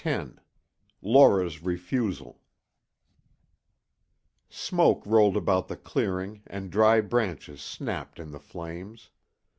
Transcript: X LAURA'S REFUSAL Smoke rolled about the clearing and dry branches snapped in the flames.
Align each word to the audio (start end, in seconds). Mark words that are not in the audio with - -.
X 0.03 0.31
LAURA'S 1.03 1.61
REFUSAL 1.61 2.39
Smoke 4.49 5.05
rolled 5.05 5.37
about 5.37 5.67
the 5.67 5.77
clearing 5.77 6.41
and 6.47 6.71
dry 6.71 7.01
branches 7.01 7.61
snapped 7.61 8.19
in 8.19 8.31
the 8.31 8.39
flames. 8.39 9.11